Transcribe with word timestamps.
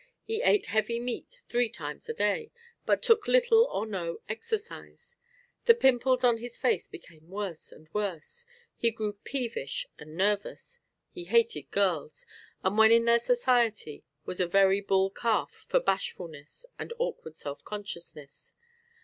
He 0.23 0.41
ate 0.41 0.65
heavy 0.65 0.99
meat 0.99 1.41
three 1.47 1.69
times 1.69 2.09
a 2.09 2.13
day, 2.15 2.51
but 2.87 3.03
took 3.03 3.27
little 3.27 3.65
or 3.65 3.85
no 3.85 4.17
exercise. 4.27 5.15
The 5.65 5.75
pimples 5.75 6.23
on 6.23 6.39
his 6.39 6.57
face 6.57 6.87
became 6.87 7.29
worse 7.29 7.71
and 7.71 7.87
worse. 7.93 8.47
He 8.75 8.89
grew 8.89 9.13
peevish 9.23 9.85
and 9.99 10.17
nervous. 10.17 10.79
He 11.11 11.25
hated 11.25 11.69
girls, 11.69 12.25
and 12.63 12.79
when 12.79 12.91
in 12.91 13.05
their 13.05 13.19
society 13.19 14.03
was 14.25 14.39
a 14.39 14.47
very 14.47 14.81
bull 14.81 15.11
calf 15.11 15.51
for 15.69 15.79
bashfulness 15.79 16.65
and 16.79 16.91
awkward 16.97 17.35
self 17.35 17.63
consciousness. 17.63 18.55